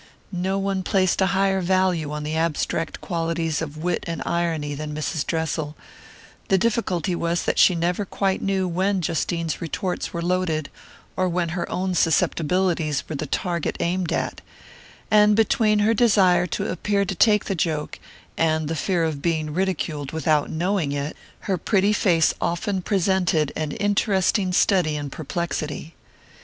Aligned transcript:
No 0.33 0.57
one 0.57 0.81
placed 0.81 1.21
a 1.21 1.27
higher 1.27 1.61
value 1.61 2.11
on 2.11 2.23
the 2.23 2.35
abstract 2.35 3.01
qualities 3.01 3.61
of 3.61 3.77
wit 3.77 4.03
and 4.07 4.23
irony 4.25 4.73
than 4.73 4.95
Mrs. 4.95 5.23
Dressel; 5.23 5.77
the 6.47 6.57
difficulty 6.57 7.13
was 7.13 7.43
that 7.43 7.59
she 7.59 7.75
never 7.75 8.03
quite 8.03 8.41
knew 8.41 8.67
when 8.67 9.03
Justine's 9.03 9.61
retorts 9.61 10.11
were 10.11 10.23
loaded, 10.23 10.69
or 11.15 11.29
when 11.29 11.49
her 11.49 11.71
own 11.71 11.93
susceptibilities 11.93 13.03
were 13.07 13.15
the 13.15 13.27
target 13.27 13.77
aimed 13.79 14.11
at; 14.11 14.41
and 15.11 15.35
between 15.35 15.77
her 15.85 15.93
desire 15.93 16.47
to 16.47 16.71
appear 16.71 17.05
to 17.05 17.13
take 17.13 17.45
the 17.45 17.53
joke, 17.53 17.99
and 18.35 18.67
the 18.69 18.75
fear 18.75 19.03
of 19.03 19.21
being 19.21 19.53
ridiculed 19.53 20.13
without 20.13 20.49
knowing 20.49 20.91
it, 20.91 21.15
her 21.41 21.59
pretty 21.59 21.93
face 21.93 22.33
often 22.41 22.81
presented 22.81 23.53
an 23.55 23.71
interesting 23.73 24.51
study 24.51 24.95
in 24.95 25.11
perplexity. 25.11 25.93